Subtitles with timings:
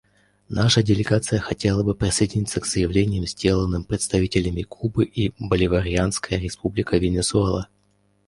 [0.49, 7.67] Наша делегация хотела бы присоединиться к заявлениям, сделанным представителями Кубы и Боливарианская Республика Венесуэла.